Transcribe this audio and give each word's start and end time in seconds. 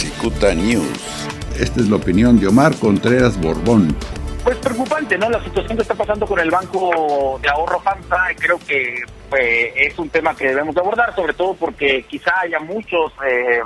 Cicuta 0.00 0.54
News. 0.54 1.28
Esta 1.60 1.78
es 1.78 1.90
la 1.90 1.96
opinión 1.96 2.40
de 2.40 2.48
Omar 2.48 2.74
Contreras 2.80 3.38
Borbón. 3.38 3.94
Pues 4.42 4.56
preocupante, 4.56 5.18
¿no? 5.18 5.28
La 5.28 5.44
situación 5.44 5.76
que 5.76 5.82
está 5.82 5.94
pasando 5.94 6.24
con 6.24 6.40
el 6.40 6.50
Banco 6.50 7.38
de 7.42 7.50
Ahorro 7.50 7.78
FAMSA, 7.80 8.28
creo 8.38 8.58
que 8.66 9.02
pues, 9.28 9.72
es 9.76 9.98
un 9.98 10.08
tema 10.08 10.34
que 10.34 10.48
debemos 10.48 10.74
abordar, 10.78 11.14
sobre 11.14 11.34
todo 11.34 11.52
porque 11.52 12.02
quizá 12.08 12.32
haya 12.40 12.58
muchos, 12.60 13.12
eh, 13.28 13.60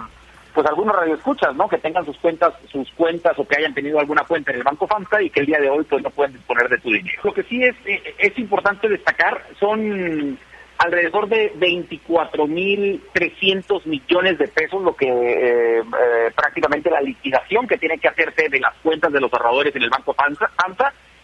pues 0.53 0.67
algunos 0.67 0.97
radioescuchas, 0.97 1.55
¿no? 1.55 1.69
Que 1.69 1.79
tengan 1.79 2.05
sus 2.05 2.19
cuentas, 2.19 2.53
sus 2.69 2.91
cuentas 2.96 3.39
o 3.39 3.46
que 3.46 3.57
hayan 3.57 3.73
tenido 3.73 4.01
alguna 4.01 4.25
cuenta 4.25 4.51
en 4.51 4.57
el 4.59 4.64
Banco 4.64 4.89
FAMSA 4.89 5.23
y 5.23 5.30
que 5.30 5.39
el 5.39 5.46
día 5.46 5.61
de 5.61 5.71
hoy 5.71 5.85
pues 5.85 6.03
no 6.03 6.11
pueden 6.11 6.32
disponer 6.32 6.69
de 6.69 6.80
su 6.80 6.91
dinero. 6.91 7.23
Lo 7.23 7.32
que 7.32 7.45
sí 7.45 7.62
es, 7.62 7.77
eh, 7.87 8.12
es 8.19 8.37
importante 8.41 8.89
destacar 8.89 9.41
son 9.61 10.37
alrededor 10.79 11.29
de 11.29 11.52
24.300 11.54 13.86
millones 13.86 14.38
de 14.38 14.48
pesos, 14.48 14.82
lo 14.82 14.96
que 14.96 15.06
eh, 15.06 15.80
eh, 15.80 16.30
prácticamente 16.34 16.91
la 16.91 17.00
liquidación 17.00 17.66
que 17.66 17.79
tiene 17.79 17.98
que 17.98 18.09
hacerse 18.09 18.48
de 18.48 18.60
las 18.60 18.74
cuentas 18.82 19.12
de 19.12 19.20
los 19.20 19.32
ahorradores 19.32 19.74
en 19.77 19.82
el 19.82 19.91
Banco 19.91 20.15
FAMSA, 20.15 20.51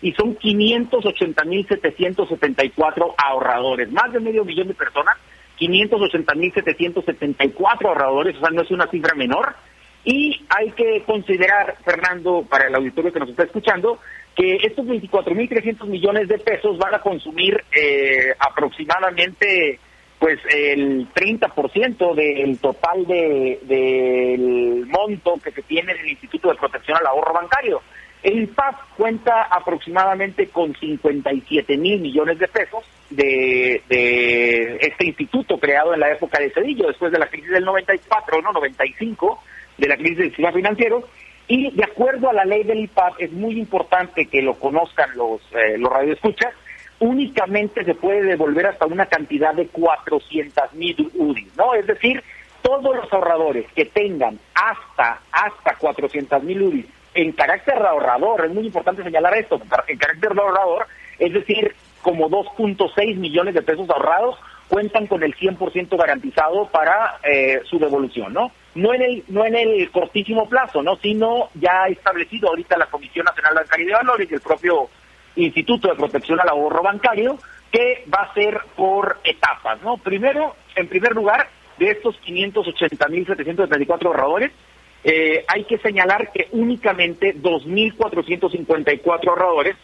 y 0.02 0.12
son 0.12 0.34
580.774 0.36 3.14
ahorradores, 3.18 3.92
más 3.92 4.10
de 4.12 4.20
medio 4.20 4.44
millón 4.44 4.68
de 4.68 4.74
personas, 4.74 5.16
580.774 5.58 7.86
ahorradores, 7.86 8.36
o 8.36 8.40
sea, 8.40 8.50
no 8.50 8.62
es 8.62 8.70
una 8.70 8.86
cifra 8.86 9.14
menor. 9.14 9.56
Y 10.04 10.46
hay 10.48 10.70
que 10.70 11.02
considerar, 11.04 11.76
Fernando, 11.84 12.44
para 12.48 12.68
el 12.68 12.74
auditorio 12.74 13.12
que 13.12 13.20
nos 13.20 13.28
está 13.28 13.44
escuchando, 13.44 13.98
que 14.34 14.56
estos 14.62 14.86
24.300 14.86 15.86
millones 15.86 16.28
de 16.28 16.38
pesos 16.38 16.78
van 16.78 16.94
a 16.94 17.00
consumir 17.00 17.62
eh, 17.72 18.32
aproximadamente 18.38 19.78
pues 20.18 20.38
el 20.54 21.08
30% 21.14 22.14
del 22.14 22.58
total 22.58 23.06
de, 23.06 23.58
del 23.62 24.86
monto 24.86 25.34
que 25.42 25.50
se 25.50 25.62
tiene 25.62 25.92
en 25.92 25.98
el 25.98 26.10
Instituto 26.10 26.50
de 26.50 26.56
Protección 26.56 26.98
al 26.98 27.06
Ahorro 27.06 27.32
Bancario. 27.32 27.80
El 28.22 28.42
IPAP 28.42 28.96
cuenta 28.98 29.44
aproximadamente 29.44 30.48
con 30.48 30.74
57 30.74 31.74
mil 31.78 32.00
millones 32.00 32.38
de 32.38 32.48
pesos 32.48 32.84
de, 33.08 33.82
de, 33.88 34.76
este 34.82 35.06
instituto 35.06 35.58
creado 35.58 35.94
en 35.94 36.00
la 36.00 36.12
época 36.12 36.38
de 36.38 36.50
Cedillo, 36.50 36.88
después 36.88 37.10
de 37.10 37.18
la 37.18 37.28
crisis 37.28 37.50
del 37.50 37.64
94, 37.64 38.42
no 38.42 38.52
95, 38.52 39.42
de 39.80 39.88
la 39.88 39.96
crisis 39.96 40.18
del 40.18 40.28
sistema 40.28 40.52
financiero, 40.52 41.04
y 41.48 41.70
de 41.72 41.84
acuerdo 41.84 42.30
a 42.30 42.32
la 42.32 42.44
ley 42.44 42.62
del 42.62 42.80
IPAP, 42.80 43.14
es 43.18 43.32
muy 43.32 43.58
importante 43.58 44.26
que 44.26 44.40
lo 44.40 44.54
conozcan 44.54 45.10
los, 45.16 45.40
eh, 45.52 45.76
los 45.78 45.92
radioescuchas, 45.92 46.54
únicamente 47.00 47.84
se 47.84 47.94
puede 47.94 48.22
devolver 48.22 48.66
hasta 48.66 48.86
una 48.86 49.06
cantidad 49.06 49.54
de 49.54 49.66
400 49.66 50.72
mil 50.74 51.10
UDIs, 51.14 51.56
¿no? 51.56 51.74
Es 51.74 51.86
decir, 51.86 52.22
todos 52.62 52.94
los 52.94 53.12
ahorradores 53.12 53.66
que 53.72 53.86
tengan 53.86 54.38
hasta, 54.54 55.20
hasta 55.32 55.74
400 55.76 56.42
mil 56.44 56.62
UDIs 56.62 56.86
en 57.14 57.32
carácter 57.32 57.78
de 57.78 57.88
ahorrador, 57.88 58.44
es 58.44 58.52
muy 58.52 58.66
importante 58.66 59.02
señalar 59.02 59.36
esto, 59.36 59.60
en 59.88 59.98
carácter 59.98 60.34
de 60.34 60.40
ahorrador, 60.40 60.86
es 61.18 61.32
decir, 61.32 61.74
como 62.02 62.30
2.6 62.30 63.16
millones 63.16 63.54
de 63.54 63.62
pesos 63.62 63.88
ahorrados, 63.90 64.36
cuentan 64.68 65.06
con 65.08 65.22
el 65.22 65.34
100% 65.34 65.96
garantizado 65.98 66.66
para 66.66 67.18
eh, 67.24 67.60
su 67.64 67.78
devolución, 67.78 68.32
¿no? 68.32 68.52
No 68.74 68.94
en 68.94 69.02
el 69.02 69.24
no 69.28 69.44
en 69.44 69.56
el 69.56 69.90
cortísimo 69.90 70.48
plazo, 70.48 70.82
¿no? 70.82 70.96
Sino 70.96 71.50
ya 71.54 71.86
establecido 71.88 72.48
ahorita 72.48 72.78
la 72.78 72.86
Comisión 72.86 73.24
Nacional 73.24 73.54
Bancaria 73.54 73.86
de 73.86 73.92
Valores 73.92 74.30
y 74.30 74.34
el 74.34 74.40
propio 74.40 74.88
Instituto 75.36 75.88
de 75.88 75.96
Protección 75.96 76.40
al 76.40 76.48
Ahorro 76.48 76.82
Bancario, 76.82 77.38
que 77.72 78.04
va 78.12 78.22
a 78.22 78.34
ser 78.34 78.60
por 78.76 79.18
etapas, 79.24 79.82
¿no? 79.82 79.96
Primero, 79.96 80.54
en 80.76 80.88
primer 80.88 81.14
lugar, 81.14 81.48
de 81.78 81.90
estos 81.90 82.20
580.734 82.22 84.06
ahorradores, 84.06 84.52
eh, 85.02 85.44
hay 85.48 85.64
que 85.64 85.78
señalar 85.78 86.30
que 86.32 86.48
únicamente 86.52 87.34
2.454 87.34 89.28
ahorradores 89.28 89.76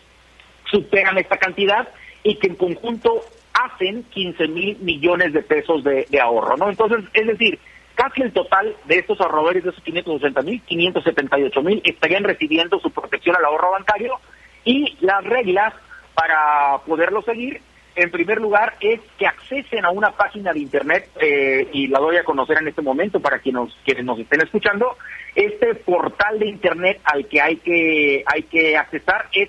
superan 0.70 1.16
esta 1.16 1.38
cantidad 1.38 1.88
y 2.22 2.36
que 2.36 2.48
en 2.48 2.56
conjunto 2.56 3.22
hacen 3.54 4.04
15 4.04 4.48
mil 4.48 4.76
millones 4.80 5.32
de 5.32 5.42
pesos 5.42 5.82
de, 5.82 6.06
ahorro, 6.20 6.56
¿no? 6.56 6.68
Entonces, 6.68 7.04
es 7.14 7.26
decir, 7.26 7.58
casi 7.96 8.22
el 8.22 8.32
total 8.32 8.76
de 8.84 8.98
estos 8.98 9.20
ahorradores, 9.20 9.64
de 9.64 9.70
esos 9.70 9.82
580 9.82 10.42
mil, 10.42 10.62
578 10.62 11.62
mil, 11.62 11.82
estarían 11.84 12.22
recibiendo 12.22 12.78
su 12.78 12.92
protección 12.92 13.34
al 13.34 13.44
ahorro 13.44 13.72
bancario 13.72 14.20
y 14.64 14.96
las 15.00 15.24
reglas 15.24 15.74
para 16.14 16.78
poderlo 16.86 17.22
seguir, 17.22 17.60
en 17.96 18.10
primer 18.10 18.40
lugar, 18.40 18.74
es 18.80 19.00
que 19.18 19.26
accesen 19.26 19.84
a 19.86 19.90
una 19.90 20.10
página 20.12 20.52
de 20.52 20.60
Internet, 20.60 21.10
eh, 21.20 21.68
y 21.72 21.88
la 21.88 21.98
doy 21.98 22.18
a 22.18 22.24
conocer 22.24 22.58
en 22.60 22.68
este 22.68 22.82
momento 22.82 23.20
para 23.20 23.38
quienes 23.38 23.62
nos, 23.62 23.78
quienes 23.84 24.04
nos 24.04 24.18
estén 24.18 24.42
escuchando, 24.42 24.96
este 25.34 25.74
portal 25.74 26.38
de 26.38 26.48
Internet 26.48 27.00
al 27.04 27.26
que 27.26 27.40
hay 27.40 27.56
que, 27.56 28.22
hay 28.26 28.42
que 28.42 28.76
accesar 28.76 29.28
es 29.32 29.48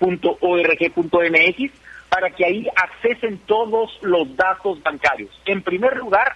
apps.ipap.org.mx, 0.00 1.72
para 2.08 2.30
que 2.30 2.44
ahí 2.44 2.66
accesen 2.74 3.38
todos 3.46 3.98
los 4.02 4.36
datos 4.36 4.82
bancarios. 4.82 5.30
En 5.44 5.62
primer 5.62 5.96
lugar, 5.96 6.34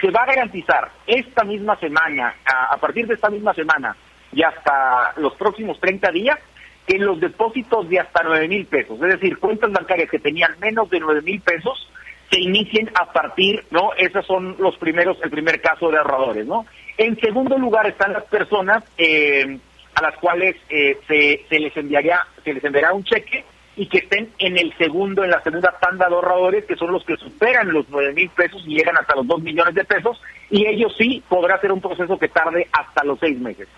se 0.00 0.10
va 0.10 0.22
a 0.22 0.26
garantizar 0.26 0.90
esta 1.06 1.44
misma 1.44 1.76
semana, 1.78 2.34
a, 2.44 2.76
partir 2.76 3.06
de 3.06 3.14
esta 3.14 3.30
misma 3.30 3.54
semana 3.54 3.96
y 4.32 4.42
hasta 4.42 5.14
los 5.16 5.34
próximos 5.34 5.80
30 5.80 6.10
días, 6.12 6.38
que 6.86 6.98
los 6.98 7.18
depósitos 7.18 7.88
de 7.88 7.98
hasta 7.98 8.22
9 8.22 8.46
mil 8.46 8.66
pesos, 8.66 9.00
es 9.02 9.20
decir, 9.20 9.38
cuentas 9.38 9.72
bancarias 9.72 10.08
que 10.08 10.20
tenían 10.20 10.54
menos 10.60 10.88
de 10.90 11.00
9 11.00 11.22
mil 11.22 11.40
pesos, 11.40 11.90
se 12.30 12.40
inicien 12.40 12.90
a 12.94 13.12
partir, 13.12 13.64
¿no? 13.70 13.92
Esos 13.96 14.24
son 14.26 14.56
los 14.58 14.76
primeros, 14.76 15.16
el 15.22 15.30
primer 15.30 15.60
caso 15.60 15.90
de 15.90 15.98
ahorradores, 15.98 16.46
¿no? 16.46 16.66
En 16.98 17.18
segundo 17.20 17.58
lugar 17.58 17.86
están 17.86 18.12
las 18.12 18.24
personas 18.24 18.84
eh, 18.98 19.58
a 19.96 20.02
las 20.02 20.16
cuales 20.18 20.56
eh, 20.68 20.98
se, 21.08 21.58
les 21.58 21.74
enviaría, 21.76 22.20
se 22.44 22.52
les 22.52 22.62
enviará 22.62 22.92
un 22.92 23.02
cheque 23.02 23.44
y 23.76 23.86
que 23.88 23.98
estén 23.98 24.30
en 24.38 24.58
el 24.58 24.76
segundo, 24.76 25.24
en 25.24 25.30
la 25.30 25.42
segunda 25.42 25.74
tanda 25.80 26.06
de 26.06 26.14
ahorradores, 26.14 26.66
que 26.66 26.76
son 26.76 26.92
los 26.92 27.04
que 27.04 27.16
superan 27.16 27.72
los 27.72 27.86
nueve 27.88 28.12
mil 28.12 28.28
pesos 28.30 28.62
y 28.66 28.76
llegan 28.76 28.96
hasta 28.98 29.16
los 29.16 29.26
dos 29.26 29.40
millones 29.40 29.74
de 29.74 29.84
pesos, 29.84 30.20
y 30.50 30.66
ellos 30.66 30.94
sí 30.98 31.22
podrá 31.28 31.58
ser 31.60 31.72
un 31.72 31.80
proceso 31.80 32.18
que 32.18 32.28
tarde 32.28 32.68
hasta 32.72 33.04
los 33.04 33.18
seis 33.18 33.38
meses. 33.38 33.68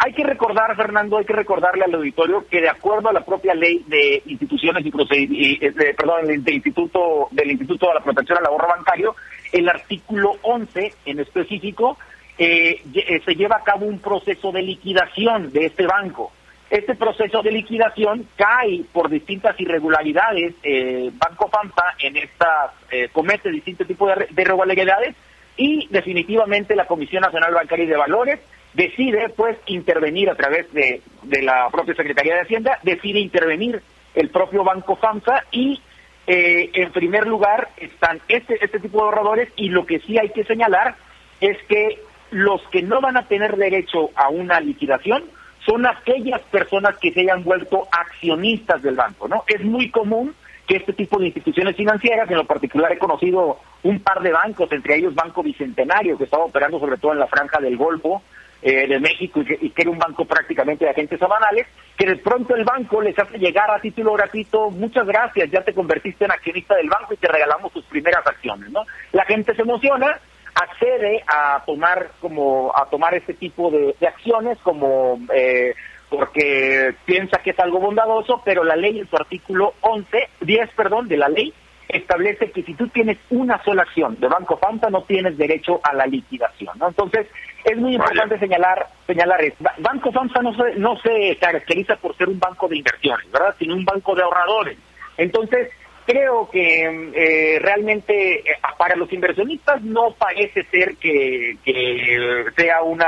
Hay 0.00 0.12
que 0.14 0.24
recordar, 0.24 0.76
Fernando, 0.76 1.18
hay 1.18 1.24
que 1.24 1.32
recordarle 1.32 1.84
al 1.84 1.94
auditorio 1.94 2.44
que 2.48 2.60
de 2.60 2.68
acuerdo 2.68 3.08
a 3.08 3.12
la 3.12 3.24
propia 3.24 3.54
ley 3.54 3.84
de 3.86 4.22
instituciones 4.26 4.84
y, 4.84 5.58
eh, 5.64 5.94
perdón, 5.96 6.26
del 6.26 6.54
Instituto 6.54 7.28
del 7.30 7.50
Instituto 7.50 7.88
de 7.88 7.94
la 7.94 8.04
Protección 8.04 8.38
al 8.38 8.46
Ahorro 8.46 8.68
Bancario, 8.68 9.16
el 9.52 9.68
artículo 9.68 10.36
11 10.42 10.92
en 11.04 11.20
específico 11.20 11.98
eh, 12.38 12.82
eh, 12.94 13.20
se 13.24 13.34
lleva 13.34 13.56
a 13.56 13.64
cabo 13.64 13.86
un 13.86 13.98
proceso 13.98 14.52
de 14.52 14.62
liquidación 14.62 15.52
de 15.52 15.66
este 15.66 15.86
banco. 15.86 16.32
Este 16.70 16.94
proceso 16.94 17.42
de 17.42 17.50
liquidación 17.50 18.28
cae 18.36 18.84
por 18.92 19.08
distintas 19.08 19.58
irregularidades. 19.58 20.54
Eh, 20.62 21.10
banco 21.14 21.48
FAMSA 21.48 21.94
en 22.00 22.16
estas 22.16 22.72
eh, 22.90 23.08
comete 23.12 23.50
distintos 23.50 23.86
tipos 23.86 24.14
de, 24.14 24.26
de, 24.30 24.42
irregularidades 24.42 25.16
y 25.56 25.88
definitivamente 25.90 26.76
la 26.76 26.86
Comisión 26.86 27.22
Nacional 27.22 27.54
Bancaria 27.54 27.86
y 27.86 27.88
de 27.88 27.96
Valores 27.96 28.40
decide 28.74 29.30
pues 29.30 29.56
intervenir 29.66 30.30
a 30.30 30.34
través 30.34 30.72
de, 30.72 31.00
de 31.22 31.42
la 31.42 31.68
propia 31.70 31.94
Secretaría 31.94 32.34
de 32.34 32.42
Hacienda, 32.42 32.78
decide 32.82 33.18
intervenir 33.18 33.82
el 34.14 34.28
propio 34.30 34.62
Banco 34.62 34.96
FAMSA 34.96 35.44
y 35.50 35.80
eh, 36.26 36.70
en 36.74 36.92
primer 36.92 37.26
lugar 37.26 37.70
están 37.78 38.20
este, 38.28 38.62
este 38.62 38.80
tipo 38.80 38.98
de 38.98 39.04
ahorradores 39.04 39.48
y 39.56 39.70
lo 39.70 39.86
que 39.86 40.00
sí 40.00 40.18
hay 40.18 40.28
que 40.30 40.44
señalar 40.44 40.96
es 41.40 41.56
que 41.68 41.98
los 42.30 42.60
que 42.70 42.82
no 42.82 43.00
van 43.00 43.16
a 43.16 43.26
tener 43.26 43.56
derecho 43.56 44.10
a 44.14 44.28
una 44.28 44.60
liquidación 44.60 45.24
son 45.64 45.86
aquellas 45.86 46.40
personas 46.42 46.96
que 46.98 47.12
se 47.12 47.20
hayan 47.20 47.44
vuelto 47.44 47.86
accionistas 47.90 48.82
del 48.82 48.96
banco, 48.96 49.28
¿no? 49.28 49.44
Es 49.46 49.62
muy 49.64 49.90
común 49.90 50.34
que 50.66 50.76
este 50.76 50.92
tipo 50.92 51.18
de 51.18 51.26
instituciones 51.26 51.76
financieras, 51.76 52.30
en 52.30 52.36
lo 52.36 52.44
particular 52.44 52.92
he 52.92 52.98
conocido 52.98 53.58
un 53.82 54.00
par 54.00 54.20
de 54.20 54.32
bancos, 54.32 54.70
entre 54.70 54.96
ellos 54.96 55.14
Banco 55.14 55.42
Bicentenario, 55.42 56.18
que 56.18 56.24
estaba 56.24 56.44
operando 56.44 56.78
sobre 56.78 56.98
todo 56.98 57.12
en 57.12 57.18
la 57.18 57.26
franja 57.26 57.58
del 57.58 57.76
Golfo 57.76 58.22
eh, 58.60 58.86
de 58.86 58.98
México 58.98 59.40
y 59.40 59.70
que, 59.70 59.82
era 59.82 59.90
un 59.90 59.98
banco 59.98 60.24
prácticamente 60.24 60.84
de 60.84 60.90
agentes 60.90 61.18
sabanales, 61.18 61.66
que 61.96 62.06
de 62.06 62.16
pronto 62.16 62.54
el 62.54 62.64
banco 62.64 63.00
les 63.00 63.18
hace 63.18 63.38
llegar 63.38 63.70
a 63.70 63.80
título 63.80 64.12
gratuito, 64.14 64.70
muchas 64.70 65.06
gracias, 65.06 65.50
ya 65.50 65.62
te 65.62 65.72
convertiste 65.72 66.24
en 66.24 66.32
accionista 66.32 66.74
del 66.74 66.88
banco 66.88 67.14
y 67.14 67.16
te 67.16 67.28
regalamos 67.28 67.72
tus 67.72 67.84
primeras 67.84 68.26
acciones, 68.26 68.70
¿no? 68.70 68.84
La 69.12 69.24
gente 69.24 69.54
se 69.54 69.62
emociona, 69.62 70.18
accede 70.60 71.22
a 71.26 71.62
tomar 71.64 72.10
como 72.20 72.72
a 72.74 72.86
tomar 72.86 73.14
este 73.14 73.34
tipo 73.34 73.70
de, 73.70 73.94
acciones 74.06 74.58
como 74.62 75.20
eh, 75.34 75.74
porque 76.08 76.94
piensa 77.04 77.38
que 77.42 77.50
es 77.50 77.58
algo 77.58 77.80
bondadoso, 77.80 78.40
pero 78.44 78.64
la 78.64 78.76
ley 78.76 78.98
en 78.98 79.08
su 79.08 79.16
artículo 79.16 79.74
11, 79.82 80.28
10, 80.40 80.70
perdón, 80.74 81.06
de 81.06 81.18
la 81.18 81.28
ley 81.28 81.52
establece 81.88 82.50
que 82.50 82.62
si 82.62 82.74
tú 82.74 82.88
tienes 82.88 83.18
una 83.30 83.62
sola 83.64 83.82
acción 83.82 84.18
de 84.20 84.28
Banco 84.28 84.58
Fanta 84.58 84.90
no 84.90 85.02
tienes 85.02 85.38
derecho 85.38 85.80
a 85.82 85.94
la 85.94 86.06
liquidación, 86.06 86.78
¿no? 86.78 86.88
Entonces, 86.88 87.26
es 87.64 87.76
muy 87.76 87.94
importante 87.94 88.38
señalar 88.38 88.86
señalar 89.06 89.42
esto. 89.42 89.64
Banco 89.78 90.12
Fanta 90.12 90.42
no 90.42 90.54
se 90.54 90.78
no 90.78 90.96
se 90.98 91.36
caracteriza 91.40 91.96
por 91.96 92.16
ser 92.16 92.28
un 92.28 92.38
banco 92.38 92.68
de 92.68 92.76
inversiones, 92.78 93.30
¿verdad? 93.30 93.54
Sino 93.58 93.74
un 93.74 93.84
banco 93.84 94.14
de 94.14 94.22
ahorradores. 94.22 94.78
Entonces, 95.16 95.70
creo 96.08 96.48
que 96.50 96.84
eh, 97.14 97.58
realmente 97.60 98.40
eh, 98.40 98.54
para 98.78 98.96
los 98.96 99.12
inversionistas 99.12 99.82
no 99.82 100.14
parece 100.18 100.64
ser 100.70 100.96
que, 100.96 101.58
que 101.62 102.46
sea 102.56 102.82
una 102.82 103.06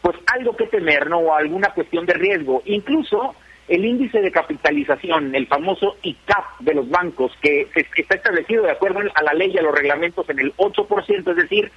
pues 0.00 0.16
algo 0.34 0.56
que 0.56 0.68
temer 0.68 1.10
no 1.10 1.18
o 1.18 1.34
alguna 1.34 1.74
cuestión 1.74 2.06
de 2.06 2.14
riesgo. 2.14 2.62
Incluso 2.64 3.34
el 3.68 3.84
índice 3.84 4.22
de 4.22 4.30
capitalización, 4.30 5.34
el 5.34 5.46
famoso 5.48 5.96
ICAP 6.02 6.60
de 6.60 6.74
los 6.74 6.88
bancos, 6.88 7.32
que, 7.42 7.68
está 7.74 8.14
establecido 8.14 8.62
de 8.62 8.70
acuerdo 8.70 9.00
a 9.14 9.22
la 9.22 9.34
ley 9.34 9.50
y 9.52 9.58
a 9.58 9.62
los 9.62 9.74
reglamentos 9.74 10.26
en 10.30 10.38
el 10.38 10.54
8%, 10.56 11.30
es 11.30 11.36
decir, 11.36 11.70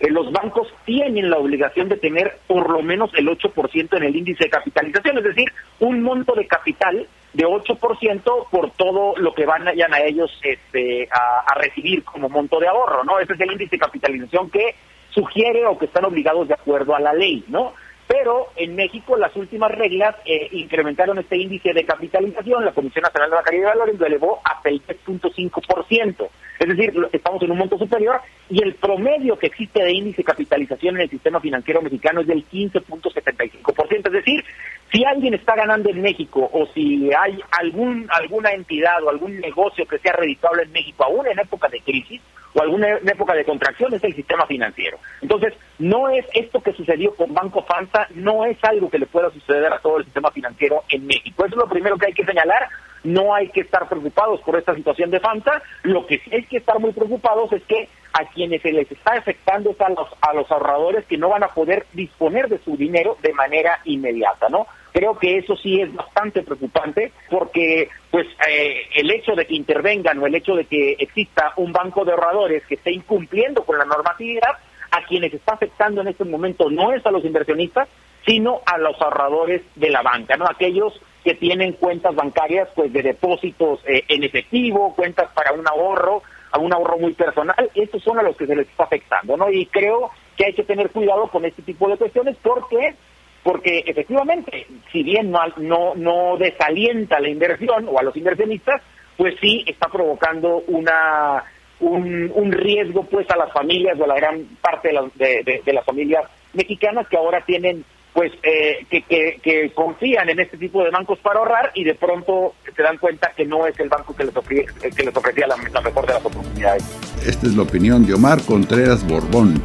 eh, 0.00 0.10
los 0.10 0.32
bancos 0.32 0.68
tienen 0.84 1.30
la 1.30 1.38
obligación 1.38 1.88
de 1.88 1.96
tener 1.96 2.38
por 2.46 2.68
lo 2.68 2.82
menos 2.82 3.10
el 3.14 3.28
8% 3.28 3.96
en 3.96 4.02
el 4.02 4.16
índice 4.16 4.44
de 4.44 4.50
capitalización, 4.50 5.18
es 5.18 5.24
decir, 5.24 5.52
un 5.80 6.02
monto 6.02 6.34
de 6.34 6.46
capital 6.46 7.06
de 7.32 7.44
8% 7.44 8.48
por 8.50 8.70
todo 8.72 9.16
lo 9.16 9.34
que 9.34 9.46
van 9.46 9.66
a 9.66 10.00
ellos 10.02 10.30
este, 10.42 11.08
a, 11.10 11.54
recibir 11.56 12.04
como 12.04 12.28
monto 12.28 12.58
de 12.58 12.68
ahorro, 12.68 13.04
¿no? 13.04 13.18
Ese 13.18 13.34
es 13.34 13.40
el 13.40 13.52
índice 13.52 13.76
de 13.76 13.80
capitalización 13.80 14.50
que 14.50 14.74
sugiere 15.10 15.64
o 15.66 15.78
que 15.78 15.86
están 15.86 16.04
obligados 16.04 16.48
de 16.48 16.54
acuerdo 16.54 16.94
a 16.94 17.00
la 17.00 17.12
ley, 17.12 17.44
¿no? 17.48 17.72
Pero 18.06 18.48
en 18.56 18.74
México 18.74 19.16
las 19.16 19.34
últimas 19.34 19.70
reglas 19.70 20.16
eh, 20.26 20.48
incrementaron 20.52 21.18
este 21.18 21.36
índice 21.36 21.72
de 21.72 21.84
capitalización, 21.84 22.64
la 22.64 22.72
Comisión 22.72 23.02
Nacional 23.02 23.30
de 23.30 23.36
Bancariedad 23.36 23.72
de 23.72 23.78
Valores 23.78 23.98
lo 23.98 24.06
elevó 24.06 24.40
hasta 24.44 24.68
el 24.68 24.84
3.5%. 24.84 26.28
Es 26.58 26.68
decir, 26.68 26.92
estamos 27.12 27.42
en 27.42 27.50
un 27.50 27.58
monto 27.58 27.78
superior 27.78 28.20
y 28.48 28.62
el 28.62 28.74
promedio 28.74 29.38
que 29.38 29.48
existe 29.48 29.82
de 29.82 29.92
índice 29.92 30.18
de 30.18 30.24
capitalización 30.24 30.96
en 30.96 31.02
el 31.02 31.10
sistema 31.10 31.40
financiero 31.40 31.82
mexicano 31.82 32.20
es 32.20 32.26
del 32.26 32.44
15.75%. 32.48 34.06
Es 34.06 34.12
decir, 34.12 34.44
si 34.92 35.04
alguien 35.04 35.34
está 35.34 35.56
ganando 35.56 35.90
en 35.90 36.00
México 36.00 36.48
o 36.52 36.66
si 36.66 37.10
hay 37.12 37.40
algún 37.50 38.06
alguna 38.10 38.52
entidad 38.52 39.02
o 39.02 39.10
algún 39.10 39.40
negocio 39.40 39.86
que 39.86 39.98
sea 39.98 40.12
redituable 40.12 40.62
en 40.62 40.72
México, 40.72 41.04
aún 41.04 41.26
en 41.26 41.38
época 41.38 41.68
de 41.68 41.80
crisis 41.80 42.20
o 42.54 42.62
alguna 42.62 42.88
época 42.88 43.34
de 43.34 43.44
contracción, 43.44 43.92
es 43.94 44.04
el 44.04 44.14
sistema 44.14 44.46
financiero. 44.46 44.98
Entonces, 45.20 45.54
no 45.80 46.08
es 46.08 46.24
esto 46.34 46.62
que 46.62 46.72
sucedió 46.72 47.12
con 47.14 47.34
Banco 47.34 47.64
FANSA, 47.64 48.06
no 48.14 48.44
es 48.44 48.56
algo 48.62 48.88
que 48.88 49.00
le 49.00 49.06
pueda 49.06 49.30
suceder 49.30 49.72
a 49.72 49.80
todo 49.80 49.98
el 49.98 50.04
sistema 50.04 50.30
financiero 50.30 50.84
en 50.88 51.04
México. 51.06 51.44
Eso 51.44 51.56
es 51.56 51.60
lo 51.60 51.68
primero 51.68 51.98
que 51.98 52.06
hay 52.06 52.12
que 52.12 52.24
señalar. 52.24 52.68
No 53.04 53.34
hay 53.34 53.48
que 53.48 53.60
estar 53.60 53.88
preocupados 53.88 54.40
por 54.40 54.56
esta 54.56 54.74
situación 54.74 55.10
de 55.10 55.20
FANSA. 55.20 55.62
Lo 55.82 56.06
que 56.06 56.18
sí 56.18 56.30
hay 56.32 56.44
que 56.44 56.56
estar 56.56 56.78
muy 56.80 56.92
preocupados 56.92 57.52
es 57.52 57.62
que 57.64 57.88
a 58.12 58.24
quienes 58.26 58.62
se 58.62 58.72
les 58.72 58.90
está 58.90 59.12
afectando 59.12 59.70
es 59.70 59.80
a 59.80 59.90
los, 59.90 60.08
a 60.20 60.32
los 60.32 60.50
ahorradores 60.50 61.04
que 61.06 61.18
no 61.18 61.28
van 61.28 61.42
a 61.42 61.48
poder 61.48 61.86
disponer 61.92 62.48
de 62.48 62.58
su 62.58 62.76
dinero 62.76 63.16
de 63.22 63.32
manera 63.32 63.80
inmediata, 63.84 64.48
¿no? 64.48 64.66
Creo 64.92 65.18
que 65.18 65.38
eso 65.38 65.56
sí 65.56 65.80
es 65.80 65.92
bastante 65.92 66.42
preocupante 66.42 67.12
porque 67.28 67.88
pues 68.12 68.26
eh, 68.48 68.82
el 68.94 69.10
hecho 69.10 69.32
de 69.34 69.44
que 69.44 69.56
intervengan 69.56 70.18
o 70.20 70.26
el 70.26 70.34
hecho 70.36 70.54
de 70.54 70.66
que 70.66 70.92
exista 70.98 71.52
un 71.56 71.72
banco 71.72 72.04
de 72.04 72.12
ahorradores 72.12 72.64
que 72.66 72.76
esté 72.76 72.92
incumpliendo 72.92 73.64
con 73.64 73.76
la 73.76 73.84
normatividad, 73.84 74.56
a 74.92 75.04
quienes 75.06 75.34
está 75.34 75.54
afectando 75.54 76.00
en 76.00 76.08
este 76.08 76.24
momento 76.24 76.70
no 76.70 76.92
es 76.92 77.04
a 77.04 77.10
los 77.10 77.24
inversionistas, 77.24 77.88
sino 78.24 78.60
a 78.64 78.78
los 78.78 79.00
ahorradores 79.00 79.62
de 79.74 79.90
la 79.90 80.02
banca, 80.02 80.36
¿no? 80.36 80.46
Aquellos 80.46 80.92
que 81.24 81.34
tienen 81.34 81.72
cuentas 81.72 82.14
bancarias 82.14 82.68
pues 82.74 82.92
de 82.92 83.02
depósitos 83.02 83.80
eh, 83.86 84.04
en 84.08 84.22
efectivo, 84.22 84.94
cuentas 84.94 85.30
para 85.34 85.52
un 85.52 85.66
ahorro, 85.66 86.22
a 86.52 86.58
un 86.58 86.72
ahorro 86.72 86.98
muy 86.98 87.14
personal, 87.14 87.70
estos 87.74 88.02
son 88.02 88.18
a 88.18 88.22
los 88.22 88.36
que 88.36 88.46
se 88.46 88.54
les 88.54 88.68
está 88.68 88.84
afectando, 88.84 89.36
¿no? 89.36 89.50
Y 89.50 89.66
creo 89.66 90.10
que 90.36 90.46
hay 90.46 90.52
que 90.52 90.64
tener 90.64 90.90
cuidado 90.90 91.28
con 91.28 91.44
este 91.44 91.62
tipo 91.62 91.88
de 91.88 91.96
cuestiones 91.96 92.36
porque 92.42 92.94
porque 93.42 93.84
efectivamente, 93.86 94.66
si 94.90 95.02
bien 95.02 95.30
no, 95.30 95.40
no, 95.58 95.94
no 95.94 96.38
desalienta 96.38 97.20
la 97.20 97.28
inversión 97.28 97.86
o 97.88 97.98
a 97.98 98.02
los 98.02 98.16
inversionistas, 98.16 98.80
pues 99.18 99.34
sí 99.38 99.64
está 99.66 99.88
provocando 99.88 100.62
una 100.66 101.44
un, 101.80 102.32
un 102.34 102.52
riesgo 102.52 103.04
pues 103.04 103.30
a 103.30 103.36
las 103.36 103.52
familias 103.52 103.98
o 104.00 104.04
a 104.04 104.08
la 104.08 104.14
gran 104.14 104.44
parte 104.62 104.90
de, 105.14 105.60
de, 105.62 105.72
las 105.72 105.84
familias 105.84 106.24
mexicanas 106.54 107.06
que 107.08 107.16
ahora 107.16 107.44
tienen 107.44 107.84
pues 108.14 108.32
eh, 108.44 108.86
que, 108.88 109.02
que, 109.42 109.72
confían 109.74 110.30
en 110.30 110.38
este 110.38 110.56
tipo 110.56 110.82
de 110.84 110.90
bancos 110.90 111.18
para 111.18 111.40
ahorrar 111.40 111.72
y 111.74 111.82
de 111.82 111.94
pronto 111.94 112.54
se 112.74 112.82
dan 112.82 112.96
cuenta 112.98 113.32
que 113.36 113.44
no 113.44 113.66
es 113.66 113.78
el 113.80 113.88
banco 113.88 114.14
que 114.14 114.24
les, 114.24 114.36
ofrecía, 114.36 114.66
que 114.96 115.02
les 115.02 115.16
ofrecía 115.16 115.48
la, 115.48 115.56
la 115.72 115.80
mejor 115.80 116.06
de 116.06 116.14
las 116.14 116.24
oportunidades. 116.24 116.84
Esta 117.26 117.46
es 117.46 117.56
la 117.56 117.62
opinión 117.64 118.06
de 118.06 118.14
Omar 118.14 118.40
Contreras 118.42 119.06
Borbón. 119.06 119.60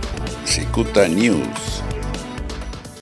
Cicuta 0.46 1.08
News. 1.08 1.84